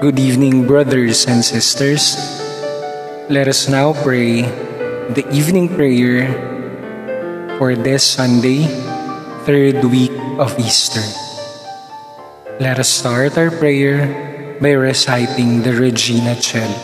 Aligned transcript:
Good 0.00 0.16
evening, 0.16 0.64
brothers 0.64 1.28
and 1.28 1.44
sisters. 1.44 2.16
Let 3.28 3.52
us 3.52 3.68
now 3.68 3.92
pray 3.92 4.48
the 5.12 5.28
evening 5.28 5.68
prayer 5.68 6.24
for 7.60 7.76
this 7.76 8.00
Sunday, 8.00 8.64
third 9.44 9.84
week 9.84 10.16
of 10.40 10.56
Easter. 10.56 11.04
Let 12.56 12.80
us 12.80 12.88
start 12.88 13.36
our 13.36 13.52
prayer 13.52 14.56
by 14.56 14.72
reciting 14.72 15.68
the 15.68 15.76
Regina 15.76 16.32
Coeli. 16.32 16.80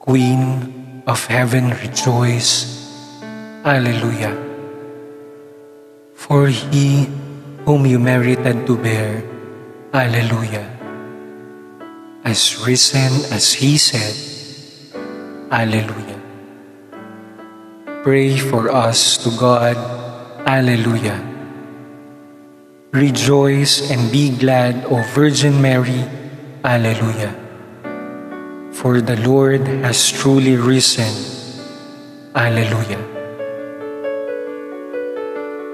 Queen 0.00 1.04
of 1.04 1.20
heaven, 1.28 1.76
rejoice. 1.76 2.72
Alleluia. 3.68 4.47
For 6.28 6.52
he 6.52 7.08
whom 7.64 7.88
you 7.88 7.96
merited 7.96 8.68
to 8.68 8.76
bear, 8.76 9.24
Alleluia, 9.96 10.60
has 12.20 12.52
risen 12.68 13.08
as 13.32 13.56
he 13.56 13.80
said, 13.80 14.12
Alleluia. 15.48 16.20
Pray 18.04 18.36
for 18.36 18.68
us 18.68 19.16
to 19.24 19.32
God, 19.40 19.80
Alleluia. 20.44 21.16
Rejoice 22.92 23.88
and 23.88 24.12
be 24.12 24.28
glad, 24.28 24.84
O 24.92 25.00
Virgin 25.16 25.56
Mary, 25.64 26.04
Alleluia. 26.60 27.32
For 28.76 29.00
the 29.00 29.16
Lord 29.24 29.64
has 29.80 30.12
truly 30.12 30.60
risen, 30.60 31.08
Alleluia. 32.36 33.17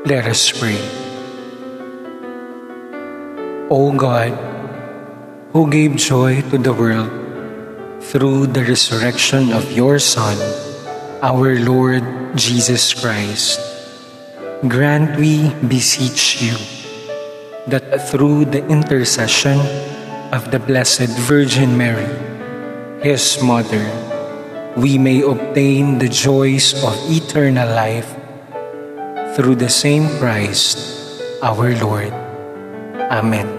Let 0.04 0.28
us 0.28 0.52
pray. 0.52 0.76
O 3.72 3.88
God, 3.96 4.36
who 5.56 5.64
gave 5.72 5.96
joy 5.96 6.44
to 6.52 6.60
the 6.60 6.76
world 6.76 7.08
through 8.04 8.52
the 8.52 8.68
resurrection 8.68 9.48
of 9.56 9.64
your 9.72 9.96
Son, 9.96 10.36
our 11.24 11.56
Lord 11.56 12.04
Jesus 12.36 12.92
Christ, 12.92 13.56
grant 14.68 15.16
we 15.16 15.48
beseech 15.72 16.36
you 16.44 16.60
that 17.72 17.88
through 18.12 18.52
the 18.52 18.60
intercession 18.68 19.56
of 20.36 20.52
the 20.52 20.60
Blessed 20.60 21.08
Virgin 21.24 21.80
Mary, 21.80 22.12
his 23.00 23.40
mother, 23.40 23.88
we 24.76 25.00
may 25.00 25.24
obtain 25.24 25.96
the 25.96 26.12
joys 26.12 26.76
of 26.84 26.92
eternal 27.08 27.72
life 27.72 28.20
through 29.34 29.56
the 29.56 29.68
same 29.68 30.06
Christ, 30.22 30.78
our 31.42 31.74
Lord. 31.82 32.14
Amen. 33.10 33.50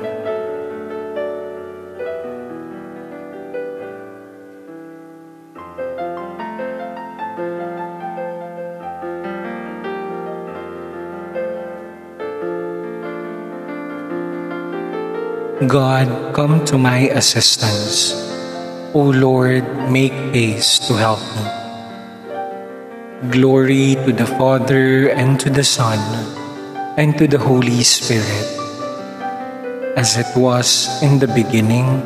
God, 15.67 16.35
come 16.35 16.63
to 16.65 16.77
my 16.77 17.11
assistance. 17.11 18.15
O 18.95 19.11
Lord, 19.11 19.67
make 19.91 20.13
haste 20.31 20.87
to 20.87 20.95
help 20.95 21.19
me. 21.35 21.64
Glory 23.31 23.95
to 24.05 24.11
the 24.11 24.27
Father, 24.27 25.09
and 25.09 25.39
to 25.39 25.49
the 25.49 25.63
Son, 25.63 25.97
and 26.97 27.17
to 27.17 27.27
the 27.27 27.39
Holy 27.39 27.81
Spirit, 27.81 28.45
as 29.95 30.17
it 30.17 30.27
was 30.35 30.91
in 31.01 31.17
the 31.19 31.27
beginning, 31.27 32.03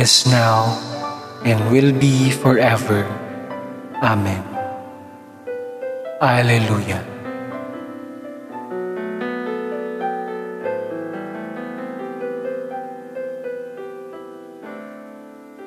is 0.00 0.24
now, 0.26 0.72
and 1.44 1.60
will 1.70 1.92
be 1.92 2.30
forever. 2.32 3.04
Amen. 4.02 4.40
Alleluia. 6.20 7.04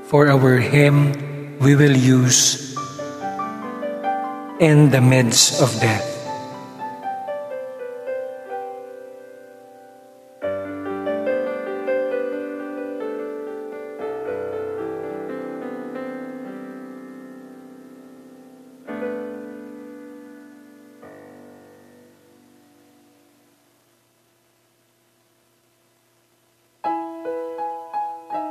For 0.09 0.28
our 0.28 0.58
hymn, 0.58 1.14
we 1.59 1.75
will 1.75 1.96
use 1.96 2.65
In 4.60 4.90
the 4.90 5.02
Midst 5.02 5.62
of 5.62 5.68
Death. 5.82 6.16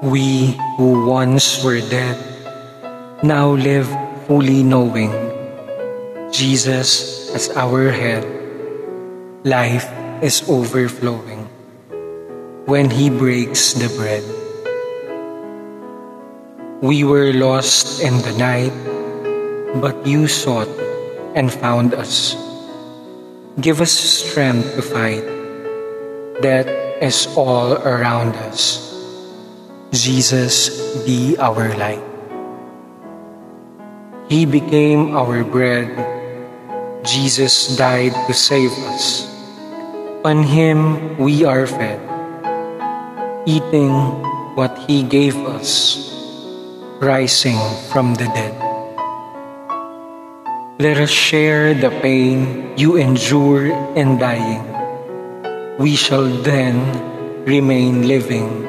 We 0.03 0.53
who 0.77 1.07
once 1.09 1.65
were 1.65 1.81
dead 1.81 2.21
now 3.25 3.57
live 3.57 3.89
fully 4.29 4.63
knowing 4.63 5.34
Jesus 6.35 7.31
as 7.31 7.47
our 7.55 7.95
head. 7.95 8.27
Life 9.47 9.87
is 10.19 10.43
overflowing 10.51 11.47
when 12.67 12.91
He 12.91 13.07
breaks 13.07 13.79
the 13.79 13.87
bread. 13.95 14.27
We 16.83 17.07
were 17.07 17.31
lost 17.31 18.03
in 18.03 18.19
the 18.27 18.35
night, 18.35 18.75
but 19.79 19.95
you 20.03 20.27
sought 20.27 20.67
and 21.39 21.55
found 21.55 21.95
us. 21.95 22.35
Give 23.63 23.79
us 23.79 23.95
strength 23.95 24.75
to 24.75 24.83
fight. 24.83 25.23
That 26.43 26.67
is 26.99 27.31
all 27.39 27.79
around 27.79 28.35
us. 28.51 28.83
Jesus 29.95 30.83
be 31.07 31.39
our 31.39 31.71
light. 31.79 32.03
He 34.27 34.43
became 34.51 35.15
our 35.15 35.47
bread. 35.47 36.24
Jesus 37.05 37.77
died 37.77 38.17
to 38.27 38.33
save 38.33 38.73
us. 38.89 39.29
On 40.25 40.41
Him 40.41 41.21
we 41.21 41.45
are 41.45 41.69
fed, 41.69 42.01
eating 43.45 43.93
what 44.57 44.73
He 44.89 45.05
gave 45.05 45.37
us, 45.45 46.01
rising 47.05 47.61
from 47.93 48.17
the 48.17 48.25
dead. 48.33 48.57
Let 50.81 50.97
us 50.97 51.13
share 51.13 51.77
the 51.77 51.93
pain 52.01 52.73
you 52.73 52.97
endure 52.97 53.69
in 53.93 54.17
dying. 54.17 54.65
We 55.77 56.01
shall 56.01 56.25
then 56.25 56.89
remain 57.45 58.09
living, 58.09 58.65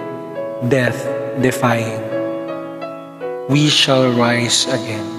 death 0.67 1.07
defying. 1.39 2.03
We 3.47 3.71
shall 3.71 4.11
rise 4.11 4.67
again. 4.67 5.14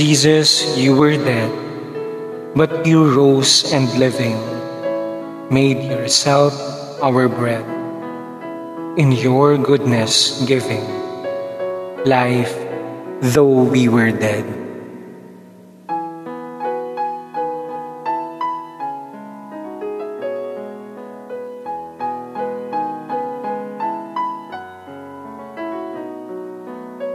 Jesus, 0.00 0.80
you 0.80 0.96
were 0.96 1.12
dead, 1.12 1.52
but 2.56 2.86
you 2.88 3.04
rose 3.12 3.68
and 3.68 3.84
living, 4.00 4.40
made 5.52 5.76
yourself 5.92 6.56
our 7.04 7.28
bread. 7.28 7.60
In 8.96 9.12
your 9.12 9.60
goodness 9.60 10.40
giving, 10.48 10.80
life 12.08 12.56
though 13.20 13.68
we 13.68 13.92
were 13.92 14.08
dead. 14.08 14.48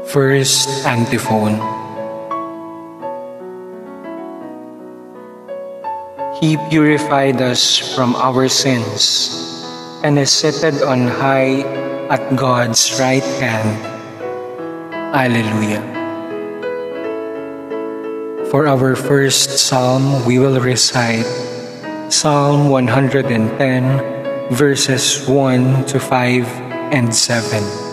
First 0.06 0.86
antiphon. 0.86 1.75
He 6.46 6.62
purified 6.70 7.42
us 7.42 7.82
from 7.98 8.14
our 8.14 8.46
sins 8.46 9.66
and 10.06 10.14
is 10.14 10.30
seated 10.30 10.78
on 10.86 11.10
high 11.10 11.66
at 12.14 12.22
God's 12.38 12.86
right 13.02 13.26
hand. 13.42 13.74
Alleluia. 15.10 15.82
For 18.54 18.70
our 18.70 18.94
first 18.94 19.58
psalm, 19.58 20.22
we 20.30 20.38
will 20.38 20.62
recite 20.62 21.26
Psalm 22.14 22.70
110, 22.70 24.54
verses 24.54 25.26
1 25.26 25.90
to 25.90 25.98
5 25.98 26.46
and 26.94 27.10
7. 27.10 27.85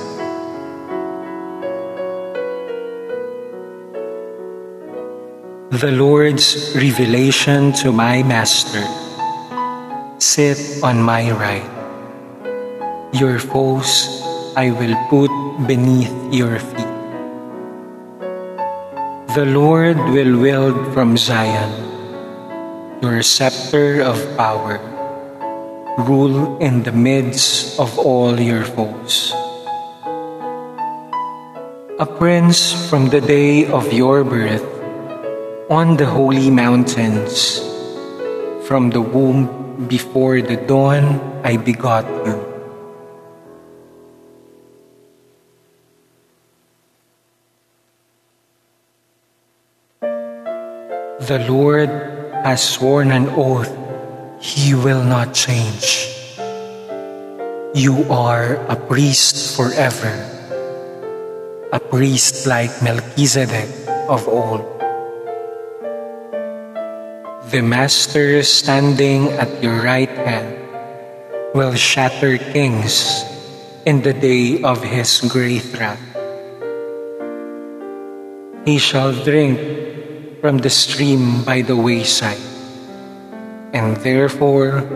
The 5.73 5.89
Lord's 5.89 6.77
revelation 6.77 7.73
to 7.73 7.97
my 7.97 8.21
Master. 8.21 8.85
Sit 10.21 10.61
on 10.85 11.01
my 11.01 11.33
right. 11.33 11.65
Your 13.17 13.41
foes 13.41 14.21
I 14.53 14.69
will 14.69 14.93
put 15.09 15.33
beneath 15.65 16.13
your 16.29 16.61
feet. 16.61 16.93
The 19.33 19.49
Lord 19.49 19.97
will 20.13 20.37
wield 20.37 20.93
from 20.93 21.17
Zion 21.17 21.73
your 23.01 23.25
scepter 23.25 24.05
of 24.05 24.21
power. 24.37 24.77
Rule 26.05 26.61
in 26.61 26.85
the 26.85 26.93
midst 26.93 27.81
of 27.81 27.97
all 27.99 28.37
your 28.37 28.69
foes. 28.69 29.33
A 31.97 32.05
prince 32.05 32.77
from 32.93 33.09
the 33.09 33.25
day 33.25 33.65
of 33.65 33.89
your 33.89 34.21
birth 34.21 34.72
on 35.73 35.97
the 35.97 36.05
holy 36.05 36.53
mountains. 36.53 37.57
From 38.69 38.93
the 38.93 39.01
womb 39.01 39.89
before 39.89 40.45
the 40.45 40.61
dawn, 40.69 41.17
I 41.41 41.57
begot 41.57 42.05
you. 42.29 42.37
The 51.25 51.41
Lord 51.49 51.89
has 52.45 52.61
sworn 52.61 53.09
an 53.09 53.33
oath, 53.33 53.73
He 54.45 54.77
will 54.77 55.01
not 55.01 55.33
change. 55.33 56.13
You 57.73 58.05
are 58.13 58.61
a 58.69 58.77
priest 58.77 59.57
forever, 59.57 60.13
a 61.73 61.81
priest 61.81 62.45
like 62.45 62.69
Melchizedek 62.85 63.73
of 64.13 64.29
old. 64.29 64.82
The 67.53 67.61
Master 67.61 68.41
standing 68.49 69.29
at 69.37 69.61
your 69.61 69.85
right 69.85 70.09
hand 70.09 70.57
will 71.53 71.77
shatter 71.77 72.41
kings 72.41 73.29
in 73.85 74.01
the 74.01 74.17
day 74.17 74.65
of 74.65 74.81
his 74.81 75.21
great 75.29 75.61
wrath. 75.77 76.01
He 78.65 78.81
shall 78.81 79.13
drink 79.13 79.61
from 80.41 80.65
the 80.65 80.73
stream 80.73 81.45
by 81.45 81.61
the 81.61 81.77
wayside, 81.77 82.41
and 83.77 84.01
therefore 84.01 84.89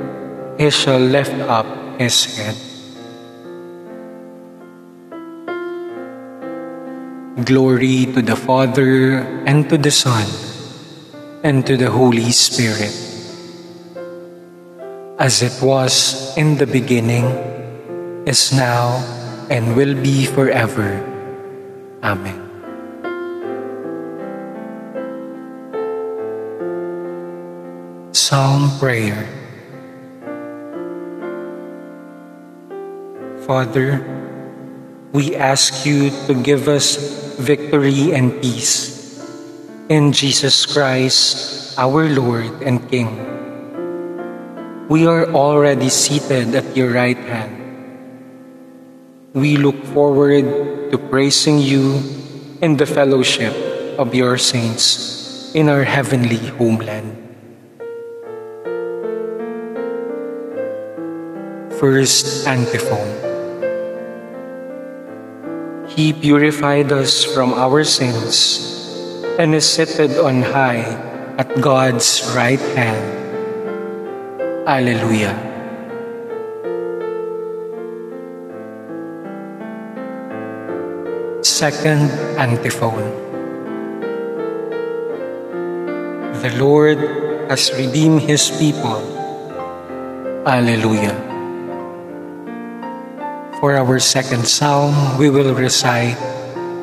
he 0.57 0.73
shall 0.73 1.05
lift 1.05 1.37
up 1.53 1.69
his 2.01 2.25
head. 2.41 2.57
Glory 7.45 8.09
to 8.17 8.25
the 8.25 8.37
Father, 8.49 9.21
and 9.45 9.69
to 9.69 9.77
the 9.77 9.93
Son, 9.93 10.25
and 11.43 11.67
to 11.67 11.77
the 11.77 11.91
Holy 11.91 12.31
Spirit, 12.33 12.95
as 15.19 15.43
it 15.43 15.57
was 15.63 16.37
in 16.37 16.57
the 16.57 16.67
beginning, 16.67 17.25
is 18.25 18.53
now, 18.53 19.01
and 19.51 19.77
will 19.77 19.95
be 19.95 20.27
forever. 20.27 21.03
Amen. 22.03 22.47
Psalm 28.13 28.73
Prayer 28.81 29.29
Father, 33.47 34.03
we 35.13 35.37
ask 35.37 35.87
you 35.87 36.11
to 36.27 36.35
give 36.35 36.67
us 36.67 36.99
victory 37.39 38.11
and 38.11 38.35
peace 38.43 38.96
in 39.89 40.11
Jesus 40.11 40.67
Christ, 40.67 41.79
our 41.79 42.11
Lord 42.11 42.63
and 42.63 42.83
King. 42.91 43.15
We 44.89 45.07
are 45.07 45.31
already 45.31 45.91
seated 45.91 46.55
at 46.55 46.77
your 46.77 46.91
right 46.91 47.19
hand. 47.19 47.55
We 49.33 49.57
look 49.57 49.79
forward 49.95 50.91
to 50.91 50.99
praising 50.99 51.59
you 51.59 52.03
in 52.63 52.77
the 52.77 52.87
fellowship 52.87 53.55
of 53.99 54.15
your 54.15 54.39
saints 54.39 55.55
in 55.55 55.69
our 55.69 55.85
heavenly 55.85 56.43
homeland. 56.59 57.15
First 61.79 62.47
antiphon. 62.49 63.07
He 65.87 66.13
purified 66.13 66.91
us 66.91 67.23
from 67.23 67.55
our 67.55 67.85
sins 67.85 68.76
and 69.39 69.55
is 69.55 69.69
seated 69.69 70.17
on 70.17 70.41
high 70.41 70.81
at 71.37 71.49
God's 71.61 72.25
right 72.33 72.61
hand. 72.73 73.05
Alleluia. 74.65 75.37
Second 81.45 82.09
antiphon. 82.41 83.05
The 86.41 86.57
Lord 86.57 86.99
has 87.53 87.69
redeemed 87.77 88.25
his 88.25 88.49
people. 88.57 89.05
Alleluia. 90.49 91.13
For 93.61 93.77
our 93.77 94.01
second 94.01 94.49
psalm, 94.49 95.19
we 95.19 95.29
will 95.29 95.53
recite 95.53 96.17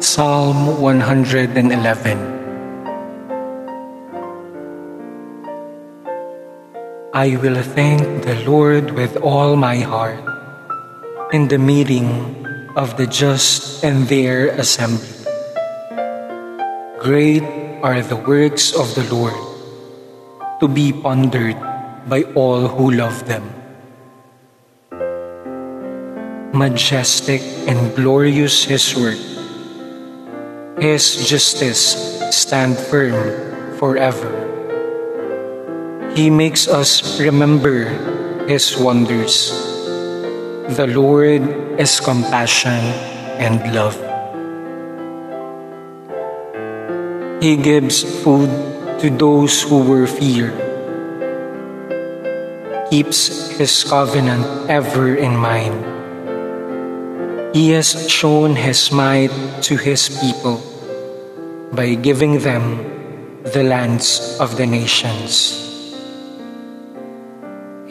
Psalm 0.02 0.82
111. 0.82 2.33
I 7.14 7.38
will 7.38 7.62
thank 7.62 8.26
the 8.26 8.42
Lord 8.42 8.98
with 8.98 9.22
all 9.22 9.56
my 9.56 9.78
heart 9.78 10.18
in 11.30 11.48
the 11.48 11.62
meeting 11.62 12.10
of 12.74 12.98
the 12.98 13.06
just 13.06 13.86
and 13.86 14.10
their 14.10 14.50
assembly. 14.58 15.14
Great 16.98 17.46
are 17.86 18.02
the 18.02 18.18
works 18.18 18.74
of 18.74 18.90
the 18.98 19.06
Lord, 19.14 19.38
to 20.58 20.68
be 20.68 20.90
pondered 20.90 21.62
by 22.10 22.26
all 22.34 22.66
who 22.66 22.90
love 22.98 23.30
them. 23.30 23.46
Majestic 26.50 27.46
and 27.70 27.94
glorious 27.94 28.66
His 28.66 28.90
work, 28.98 29.22
His 30.82 31.30
justice 31.30 31.94
stand 32.34 32.74
firm 32.74 33.78
forever. 33.78 34.43
He 36.14 36.30
makes 36.30 36.70
us 36.70 37.18
remember 37.18 37.90
His 38.46 38.78
wonders. 38.78 39.50
The 40.78 40.86
Lord 40.86 41.42
is 41.82 41.98
compassion 41.98 42.86
and 43.42 43.58
love. 43.74 43.98
He 47.42 47.58
gives 47.58 48.06
food 48.22 48.46
to 49.02 49.10
those 49.10 49.66
who 49.66 49.82
were 49.82 50.06
feared, 50.06 50.54
keeps 52.94 53.50
His 53.58 53.84
covenant 53.84 54.70
ever 54.70 55.18
in 55.18 55.34
mind. 55.34 55.82
He 57.58 57.74
has 57.74 58.06
shown 58.06 58.54
His 58.54 58.94
might 58.94 59.34
to 59.66 59.82
His 59.82 60.14
people 60.22 60.62
by 61.74 61.98
giving 61.98 62.46
them 62.46 62.86
the 63.50 63.66
lands 63.66 64.38
of 64.38 64.62
the 64.62 64.70
nations. 64.70 65.63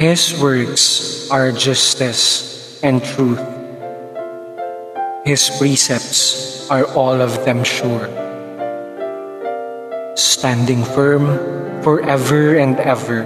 His 0.02 0.35
works 0.35 1.30
are 1.30 1.54
justice 1.54 2.82
and 2.82 2.99
truth. 2.99 3.38
His 5.23 5.47
precepts 5.62 6.66
are 6.66 6.82
all 6.99 7.23
of 7.23 7.47
them 7.47 7.62
sure, 7.62 8.11
standing 10.18 10.82
firm 10.82 11.38
forever 11.87 12.59
and 12.59 12.82
ever. 12.82 13.23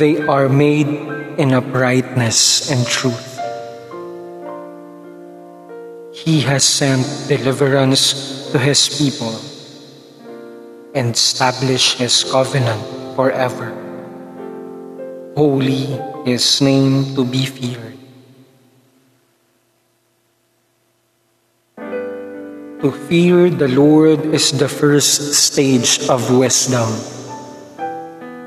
They 0.00 0.24
are 0.24 0.48
made 0.48 0.88
in 1.36 1.52
uprightness 1.52 2.72
and 2.72 2.80
truth. 2.88 3.36
He 6.16 6.40
has 6.48 6.64
sent 6.64 7.04
deliverance 7.28 8.48
to 8.52 8.58
his 8.58 8.88
people 8.88 9.36
and 10.96 11.12
established 11.12 12.00
his 12.00 12.24
covenant 12.24 12.80
forever 13.20 13.83
holy 15.34 15.98
his 16.24 16.60
name 16.62 17.14
to 17.14 17.24
be 17.24 17.44
feared. 17.44 17.98
To 22.80 22.92
fear 23.08 23.50
the 23.50 23.68
Lord 23.68 24.26
is 24.32 24.52
the 24.52 24.68
first 24.68 25.34
stage 25.34 26.06
of 26.08 26.30
wisdom. 26.30 26.88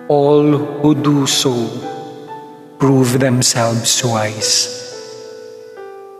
All 0.07 0.57
who 0.81 0.95
do 0.95 1.27
so 1.27 1.53
prove 2.79 3.19
themselves 3.19 4.05
wise. 4.05 4.77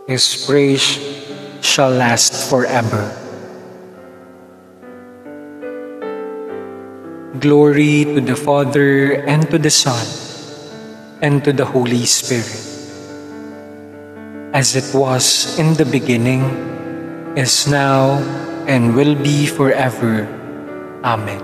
His 0.06 0.44
praise 0.44 0.98
shall 1.62 1.90
last 1.90 2.50
forever. 2.50 3.14
Glory 7.38 8.02
to 8.02 8.20
the 8.20 8.34
Father, 8.34 9.22
and 9.22 9.48
to 9.50 9.58
the 9.58 9.70
Son, 9.70 10.27
and 11.20 11.42
to 11.44 11.52
the 11.52 11.64
Holy 11.64 12.06
Spirit. 12.06 12.64
As 14.54 14.76
it 14.76 14.94
was 14.96 15.58
in 15.58 15.74
the 15.74 15.84
beginning, 15.84 16.68
is 17.36 17.68
now, 17.68 18.18
and 18.66 18.94
will 18.94 19.14
be 19.14 19.46
forever. 19.46 20.26
Amen. 21.04 21.38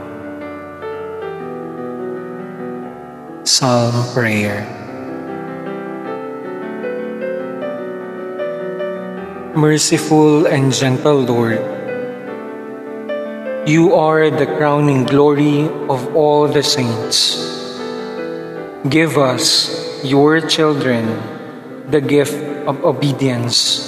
Psalm 3.45 3.95
Prayer 4.13 4.67
Merciful 9.55 10.47
and 10.51 10.75
gentle 10.75 11.23
Lord, 11.23 11.63
you 13.69 13.95
are 13.95 14.27
the 14.31 14.51
crowning 14.59 15.05
glory 15.05 15.71
of 15.87 16.17
all 16.17 16.49
the 16.49 16.63
saints. 16.63 17.64
Give 18.85 19.17
us, 19.17 19.73
your 20.05 20.45
children, 20.45 21.09
the 21.89 22.03
gift 22.05 22.37
of 22.69 22.85
obedience, 22.85 23.81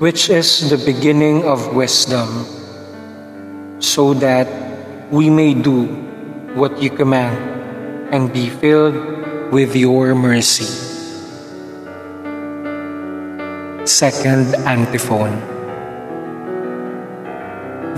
which 0.00 0.28
is 0.28 0.68
the 0.68 0.76
beginning 0.76 1.48
of 1.48 1.72
wisdom, 1.72 2.44
so 3.80 4.12
that 4.20 4.52
we 5.08 5.30
may 5.30 5.54
do 5.54 5.88
what 6.52 6.76
you 6.76 6.90
command 6.90 7.40
and 8.12 8.28
be 8.28 8.50
filled 8.50 9.00
with 9.50 9.74
your 9.74 10.14
mercy. 10.14 10.68
Second 13.88 14.60
antiphon. 14.68 15.40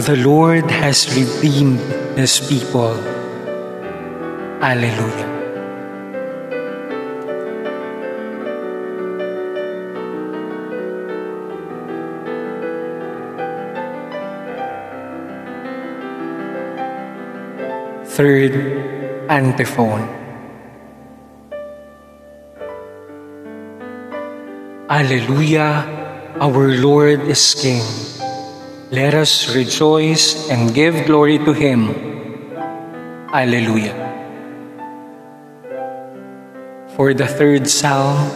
The 0.07 0.15
Lord 0.23 0.71
has 0.71 1.11
redeemed 1.11 1.83
his 2.15 2.39
people. 2.39 2.95
Alleluia. 4.63 5.38
Third 18.19 18.51
antiphon. 19.31 20.03
Alleluia, 24.91 26.35
our 26.43 26.67
Lord 26.83 27.31
is 27.31 27.55
King. 27.55 27.87
Let 28.91 29.15
us 29.15 29.55
rejoice 29.55 30.51
and 30.51 30.75
give 30.75 31.07
glory 31.07 31.39
to 31.47 31.55
Him. 31.55 31.95
Alleluia. 33.31 33.95
For 36.99 37.15
the 37.15 37.31
third 37.31 37.71
psalm, 37.71 38.35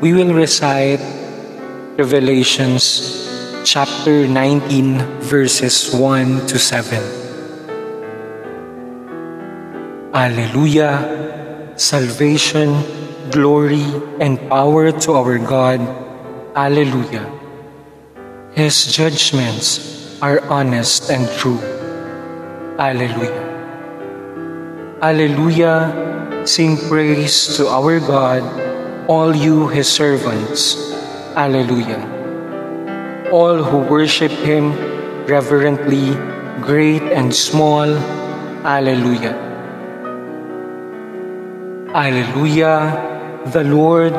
we 0.00 0.16
will 0.16 0.32
recite 0.32 1.04
Revelations 2.00 3.28
chapter 3.68 4.24
19, 4.24 5.04
verses 5.20 5.92
1 5.92 6.48
to 6.48 6.56
7. 6.56 7.21
Alleluia, 10.12 11.72
salvation, 11.80 12.76
glory, 13.32 13.80
and 14.20 14.36
power 14.52 14.92
to 14.92 15.16
our 15.16 15.40
God. 15.40 15.80
Alleluia. 16.52 17.24
His 18.52 18.92
judgments 18.92 20.20
are 20.20 20.44
honest 20.52 21.08
and 21.08 21.24
true. 21.40 21.56
Alleluia. 22.76 23.40
Alleluia. 25.00 26.44
Sing 26.44 26.76
praise 26.92 27.56
to 27.56 27.72
our 27.72 27.96
God, 27.96 28.44
all 29.08 29.32
you 29.32 29.68
his 29.68 29.88
servants. 29.88 30.92
Alleluia. 31.40 32.04
All 33.32 33.64
who 33.64 33.80
worship 33.88 34.32
him 34.44 34.76
reverently, 35.24 36.12
great 36.60 37.00
and 37.00 37.32
small. 37.32 37.88
Alleluia. 38.60 39.51
Alleluia. 41.92 43.44
The 43.52 43.64
Lord, 43.68 44.16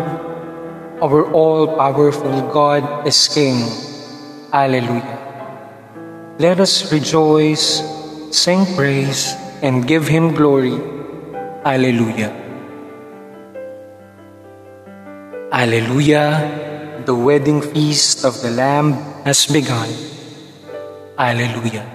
our 1.01 1.25
all 1.33 1.65
powerful 1.73 2.53
God, 2.53 3.07
is 3.07 3.25
King. 3.25 3.65
Alleluia. 4.53 5.17
Let 6.37 6.59
us 6.61 6.93
rejoice, 6.93 7.81
sing 8.29 8.69
praise, 8.77 9.33
and 9.65 9.87
give 9.87 10.05
him 10.05 10.37
glory. 10.37 10.77
Alleluia. 11.65 12.29
Alleluia. 15.49 17.01
The 17.09 17.15
wedding 17.15 17.65
feast 17.65 18.23
of 18.23 18.37
the 18.45 18.51
Lamb 18.51 18.93
has 19.25 19.49
begun. 19.49 19.89
Alleluia. 21.17 21.89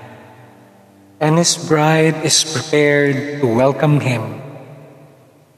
And 1.20 1.38
his 1.38 1.54
bride 1.54 2.18
is 2.26 2.42
prepared 2.42 3.38
to 3.40 3.47
welcome 3.47 4.00
him. 4.00 4.48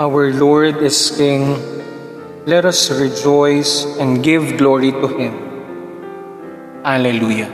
our 0.00 0.32
Lord 0.32 0.80
is 0.80 1.12
King. 1.12 1.60
Let 2.48 2.64
us 2.64 2.88
rejoice 2.88 3.84
and 4.00 4.24
give 4.24 4.56
glory 4.56 4.92
to 4.96 5.08
Him. 5.12 5.34
Alleluia. 6.80 7.52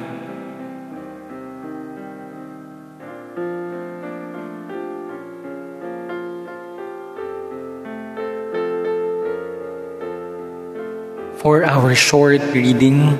For 11.43 11.67
our 11.67 11.97
short 11.99 12.47
reading, 12.55 13.11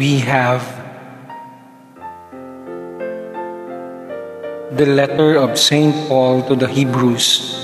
we 0.00 0.24
have 0.24 0.83
the 4.74 4.86
letter 4.86 5.38
of 5.38 5.54
St. 5.54 5.94
Paul 6.10 6.42
to 6.50 6.58
the 6.58 6.66
Hebrews 6.66 7.54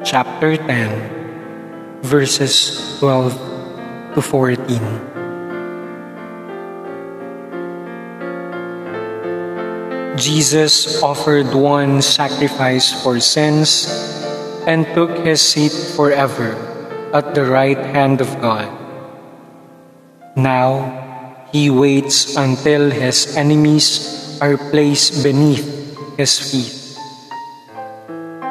chapter 0.00 0.56
10, 0.56 2.00
verses 2.00 2.96
12 3.04 3.36
to 4.16 4.22
14. 4.24 4.80
Jesus 10.16 11.02
offered 11.02 11.52
one 11.52 12.00
sacrifice 12.00 12.88
for 13.04 13.20
sins 13.20 13.84
and 14.64 14.88
took 14.96 15.12
his 15.20 15.44
seat 15.44 15.76
forever 15.92 16.56
at 17.12 17.34
the 17.34 17.44
right 17.44 17.76
hand 17.92 18.24
of 18.24 18.32
God. 18.40 18.77
Now 20.36 21.46
he 21.52 21.70
waits 21.70 22.36
until 22.36 22.90
his 22.90 23.36
enemies 23.36 24.38
are 24.40 24.56
placed 24.56 25.22
beneath 25.22 25.64
his 26.16 26.38
feet. 26.38 26.74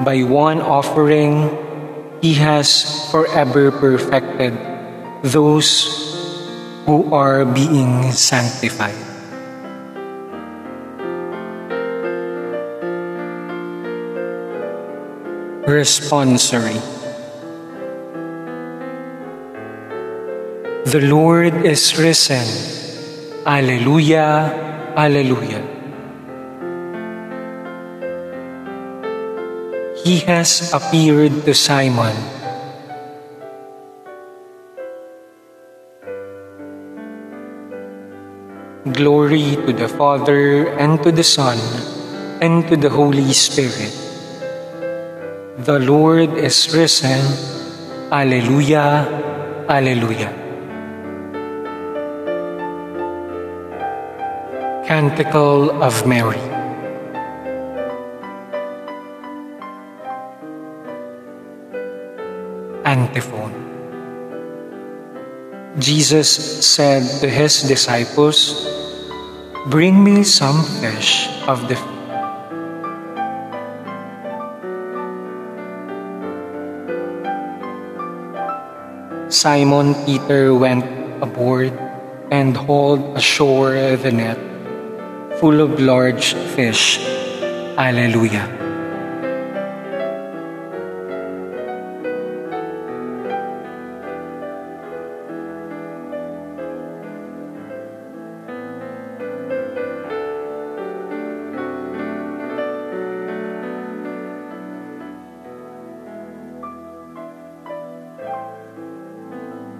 By 0.04 0.24
one 0.24 0.62
offering, 0.62 1.52
he 2.22 2.34
has 2.36 3.10
forever 3.12 3.72
perfected 3.72 4.58
those 5.24 5.86
who 6.86 7.14
are 7.14 7.46
being 7.46 8.12
sanctified. 8.12 8.96
Responsory 15.68 16.97
The 20.88 21.04
Lord 21.04 21.68
is 21.68 22.00
risen. 22.00 22.48
Alleluia, 23.44 24.96
Alleluia. 24.96 25.60
He 30.00 30.24
has 30.24 30.72
appeared 30.72 31.44
to 31.44 31.52
Simon. 31.52 32.16
Glory 38.96 39.60
to 39.68 39.76
the 39.76 39.92
Father, 39.92 40.72
and 40.80 41.04
to 41.04 41.12
the 41.12 41.28
Son, 41.28 41.60
and 42.40 42.64
to 42.72 42.80
the 42.80 42.88
Holy 42.88 43.36
Spirit. 43.36 43.92
The 45.68 45.84
Lord 45.84 46.40
is 46.40 46.72
risen. 46.72 47.20
Alleluia, 48.08 49.04
Alleluia. 49.68 50.47
Canticle 54.88 55.84
of 55.84 56.08
Mary. 56.08 56.40
Antiphon. 62.88 63.52
Jesus 65.78 66.32
said 66.64 67.04
to 67.20 67.28
his 67.28 67.68
disciples, 67.68 68.64
Bring 69.68 70.02
me 70.02 70.24
some 70.24 70.64
fish 70.80 71.28
of 71.52 71.68
the 71.68 71.76
Simon 79.28 80.00
Peter 80.08 80.56
went 80.56 80.88
aboard 81.22 81.76
and 82.32 82.56
hauled 82.56 83.18
ashore 83.18 83.76
the 84.00 84.14
net 84.16 84.40
full 85.40 85.62
of 85.62 85.80
large 85.80 86.34
fish. 86.56 86.98
Alleluia. 87.78 88.58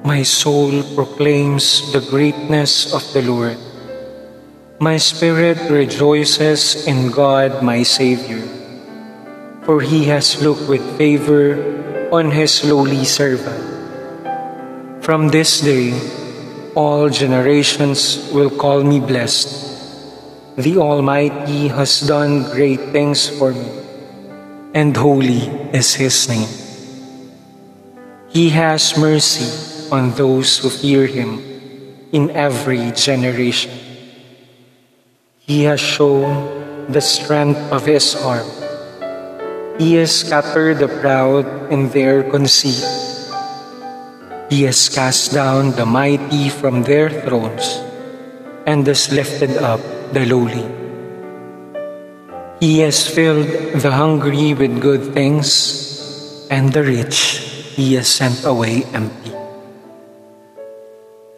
My 0.06 0.24
soul 0.24 0.84
proclaims 0.96 1.92
the 1.92 2.00
greatness 2.10 2.94
of 2.94 3.04
the 3.14 3.22
Lord. 3.22 3.67
My 4.78 4.98
spirit 5.02 5.58
rejoices 5.74 6.86
in 6.86 7.10
God 7.10 7.66
my 7.66 7.82
Savior, 7.82 8.46
for 9.66 9.82
he 9.82 10.06
has 10.06 10.38
looked 10.38 10.70
with 10.70 10.86
favor 11.02 11.58
on 12.14 12.30
his 12.30 12.62
lowly 12.62 13.02
servant. 13.02 13.58
From 15.02 15.34
this 15.34 15.66
day, 15.66 15.98
all 16.78 17.10
generations 17.10 18.30
will 18.30 18.54
call 18.54 18.84
me 18.84 19.00
blessed. 19.02 19.50
The 20.62 20.78
Almighty 20.78 21.74
has 21.74 22.06
done 22.06 22.46
great 22.54 22.94
things 22.94 23.26
for 23.26 23.58
me, 23.58 23.66
and 24.78 24.94
holy 24.94 25.50
is 25.74 25.98
his 25.98 26.30
name. 26.30 26.54
He 28.30 28.54
has 28.54 28.94
mercy 28.94 29.50
on 29.90 30.14
those 30.14 30.62
who 30.62 30.70
fear 30.70 31.10
him 31.10 31.42
in 32.14 32.30
every 32.30 32.94
generation. 32.94 33.87
He 35.48 35.64
has 35.64 35.80
shown 35.80 36.92
the 36.92 37.00
strength 37.00 37.72
of 37.72 37.88
his 37.88 38.20
arm. 38.20 38.44
He 39.80 39.96
has 39.96 40.12
scattered 40.12 40.84
the 40.84 40.92
proud 41.00 41.72
in 41.72 41.88
their 41.96 42.20
conceit. 42.28 42.84
He 44.52 44.68
has 44.68 44.92
cast 44.92 45.32
down 45.32 45.72
the 45.72 45.88
mighty 45.88 46.52
from 46.52 46.84
their 46.84 47.08
thrones 47.24 47.80
and 48.68 48.84
has 48.92 49.08
lifted 49.08 49.56
up 49.64 49.80
the 50.12 50.28
lowly. 50.28 50.68
He 52.60 52.84
has 52.84 53.08
filled 53.08 53.48
the 53.80 53.96
hungry 53.96 54.52
with 54.52 54.84
good 54.84 55.16
things, 55.16 56.44
and 56.52 56.76
the 56.76 56.84
rich 56.84 57.48
he 57.72 57.96
has 57.96 58.12
sent 58.12 58.44
away 58.44 58.84
empty. 58.92 59.32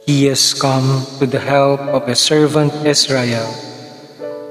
He 0.01 0.25
has 0.33 0.57
come 0.57 1.05
to 1.21 1.29
the 1.29 1.37
help 1.45 1.81
of 1.93 2.09
his 2.09 2.17
servant 2.17 2.73
Israel, 2.89 3.68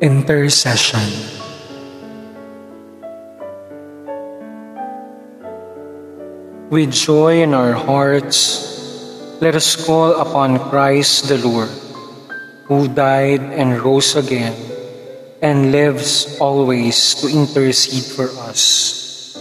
Intercession 0.00 1.12
With 6.72 6.88
joy 6.88 7.44
in 7.44 7.52
our 7.52 7.76
hearts, 7.76 8.64
let 9.44 9.52
us 9.52 9.76
call 9.76 10.16
upon 10.16 10.56
Christ 10.72 11.28
the 11.28 11.36
Lord, 11.44 11.68
who 12.64 12.88
died 12.88 13.44
and 13.52 13.76
rose 13.84 14.16
again 14.16 14.56
and 15.44 15.68
lives 15.68 16.40
always 16.40 17.20
to 17.20 17.28
intercede 17.28 18.08
for 18.16 18.32
us. 18.48 19.36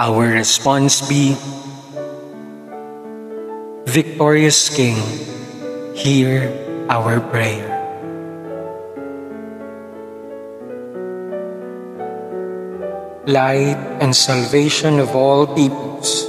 Our 0.00 0.32
response 0.32 1.04
be, 1.04 1.36
Victorious 3.84 4.72
King, 4.72 4.96
hear 5.92 6.69
our 6.90 7.22
prayer. 7.30 7.70
Light 13.30 13.78
and 14.02 14.10
salvation 14.10 14.98
of 14.98 15.14
all 15.14 15.46
peoples, 15.46 16.26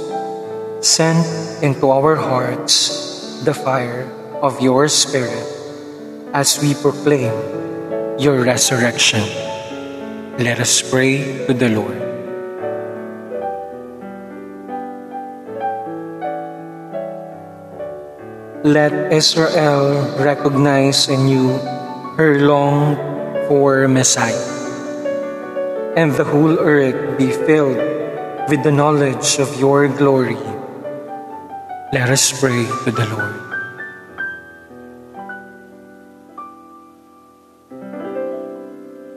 send 0.78 1.26
into 1.66 1.90
our 1.90 2.14
hearts 2.14 3.42
the 3.42 3.52
fire 3.52 4.06
of 4.38 4.62
your 4.62 4.86
Spirit 4.86 5.42
as 6.30 6.62
we 6.62 6.78
proclaim 6.78 7.34
your 8.22 8.38
resurrection. 8.46 9.26
Let 10.38 10.62
us 10.62 10.78
pray 10.78 11.42
to 11.50 11.54
the 11.54 11.74
Lord. 11.74 12.01
Let 18.62 19.10
Israel 19.10 20.06
recognize 20.22 21.10
in 21.10 21.26
you 21.26 21.58
her 22.14 22.46
long 22.46 22.94
for 23.50 23.90
Messiah, 23.90 24.38
and 25.98 26.14
the 26.14 26.22
whole 26.22 26.62
earth 26.62 27.18
be 27.18 27.34
filled 27.34 27.82
with 28.46 28.62
the 28.62 28.70
knowledge 28.70 29.42
of 29.42 29.50
your 29.58 29.90
glory. 29.90 30.38
Let 31.90 32.06
us 32.06 32.30
pray 32.38 32.62
to 32.86 32.90
the 32.94 33.02
Lord. 33.10 33.42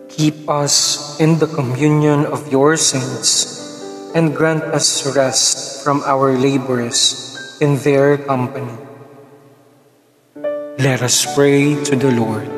Keep 0.09 0.49
us 0.49 1.21
in 1.21 1.37
the 1.37 1.45
communion 1.53 2.25
of 2.25 2.49
your 2.49 2.81
saints, 2.81 3.61
and 4.17 4.33
grant 4.33 4.65
us 4.73 5.05
rest 5.13 5.85
from 5.85 6.01
our 6.01 6.33
labors 6.33 7.37
in 7.61 7.77
their 7.85 8.17
company 8.17 8.73
let 10.77 11.01
us 11.01 11.23
pray 11.35 11.71
to 11.85 11.95
the 11.95 12.11
Lord. 12.11 12.51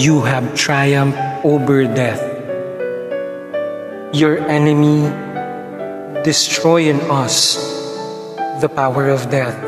You 0.00 0.22
have 0.24 0.54
triumphed 0.56 1.20
over 1.44 1.84
death. 1.84 2.24
Your 4.16 4.40
enemy 4.48 5.04
destroy 6.24 6.88
in 6.88 7.00
us 7.12 7.60
the 8.60 8.72
power 8.72 9.08
of 9.12 9.28
death, 9.28 9.60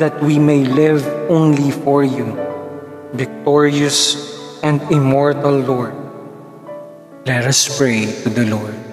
that 0.00 0.16
we 0.22 0.38
may 0.38 0.64
live 0.64 1.04
only 1.28 1.70
for 1.70 2.02
you, 2.02 2.32
victorious 3.12 4.16
and 4.62 4.80
immortal 4.90 5.60
Lord. 5.60 5.94
Let 7.26 7.44
us 7.44 7.68
pray 7.76 8.08
to 8.24 8.30
the 8.30 8.46
Lord. 8.48 8.87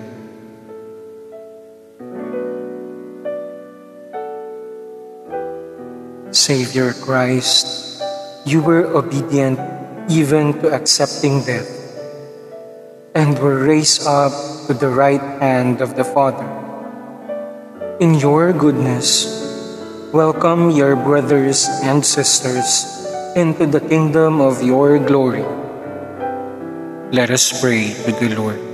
Savior 6.36 6.92
Christ, 6.92 8.04
you 8.44 8.62
were 8.62 8.84
obedient 8.92 9.56
even 10.12 10.52
to 10.60 10.68
accepting 10.70 11.42
death, 11.48 11.72
and 13.16 13.40
were 13.40 13.64
raised 13.64 14.04
up 14.04 14.36
to 14.68 14.76
the 14.76 14.92
right 14.92 15.24
hand 15.40 15.80
of 15.80 15.96
the 15.96 16.04
Father. 16.04 16.46
In 18.04 18.20
your 18.20 18.52
goodness, 18.52 19.26
welcome 20.12 20.70
your 20.76 21.00
brothers 21.00 21.72
and 21.82 22.06
sisters 22.06 22.84
into 23.40 23.66
the 23.66 23.80
kingdom 23.80 24.44
of 24.44 24.62
your 24.62 25.00
glory. 25.00 25.48
Let 27.16 27.32
us 27.32 27.56
pray 27.64 27.96
to 27.96 28.12
the 28.12 28.36
Lord. 28.36 28.65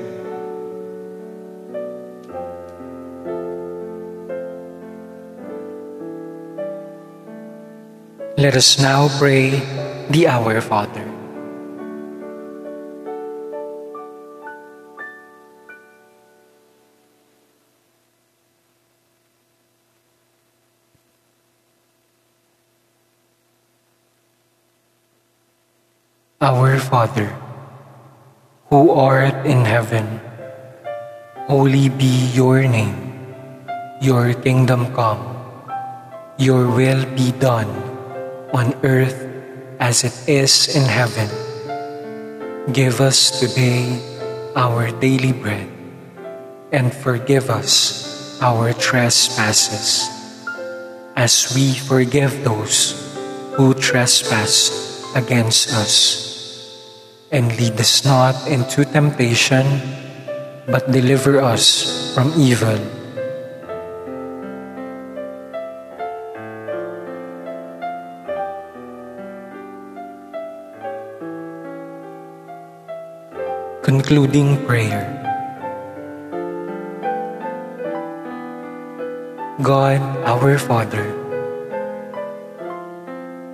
Let 8.41 8.57
us 8.57 8.81
now 8.81 9.05
pray 9.21 9.61
the 10.09 10.25
Our 10.25 10.65
Father. 10.65 11.05
Our 26.41 26.81
Father, 26.81 27.29
who 28.73 28.89
art 28.89 29.45
in 29.45 29.69
heaven, 29.69 30.17
holy 31.45 31.93
be 31.93 32.33
your 32.33 32.65
name. 32.65 32.97
Your 34.01 34.33
kingdom 34.33 34.89
come, 34.97 35.21
your 36.41 36.65
will 36.65 37.05
be 37.13 37.29
done 37.37 37.69
on 38.53 38.75
earth 38.83 39.27
as 39.79 40.03
it 40.03 40.15
is 40.29 40.75
in 40.75 40.83
heaven. 40.83 41.27
Give 42.71 43.01
us 43.01 43.39
today 43.39 43.97
our 44.55 44.91
daily 44.99 45.33
bread 45.33 45.67
and 46.71 46.93
forgive 46.93 47.49
us 47.49 48.39
our 48.41 48.73
trespasses 48.73 50.07
as 51.15 51.51
we 51.55 51.73
forgive 51.73 52.43
those 52.43 52.95
who 53.55 53.73
trespass 53.73 54.71
against 55.15 55.73
us 55.73 56.31
and 57.31 57.47
lead 57.57 57.79
us 57.79 58.03
not 58.03 58.35
into 58.47 58.83
temptation, 58.83 59.65
but 60.67 60.91
deliver 60.91 61.39
us 61.39 62.13
from 62.13 62.31
evil. 62.35 62.79
Concluding 73.81 74.61
Prayer 74.69 75.09
God, 79.57 79.97
our 80.21 80.61
Father, 80.61 81.01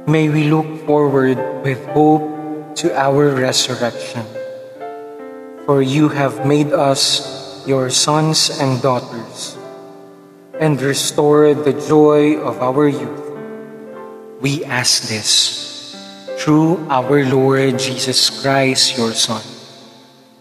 may 0.04 0.28
we 0.28 0.52
look 0.52 0.68
forward 0.84 1.40
with 1.64 1.80
hope 1.96 2.28
to 2.76 2.92
our 2.92 3.40
resurrection. 3.40 4.28
For 5.64 5.82
you 5.82 6.12
have 6.12 6.46
made 6.46 6.76
us 6.76 7.64
your 7.64 7.90
sons 7.90 8.52
and 8.60 8.84
daughters, 8.84 9.56
and 10.60 10.76
restored 10.84 11.64
the 11.64 11.72
joy 11.88 12.36
of 12.44 12.60
our 12.60 12.92
youth. 12.92 13.32
We 14.44 14.68
ask 14.68 15.08
this 15.08 15.96
through 16.36 16.84
our 16.92 17.24
Lord 17.24 17.80
Jesus 17.80 18.28
Christ, 18.44 19.00
your 19.00 19.16
Son, 19.16 19.57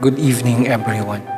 Good 0.00 0.18
evening, 0.18 0.68
everyone. 0.68 1.37